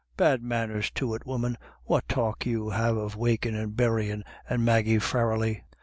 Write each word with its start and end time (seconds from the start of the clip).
u 0.01 0.07
Bad 0.17 0.41
manners 0.41 0.89
to 0.95 1.13
it, 1.13 1.27
woman, 1.27 1.59
what 1.83 2.09
talk 2.09 2.45
have 2.45 2.49
you 2.51 2.71
of 2.71 3.15
wakin' 3.15 3.53
and 3.53 3.75
burryin', 3.75 4.23
and 4.49 4.65
Maggie 4.65 4.97
Farrelly 4.97 5.61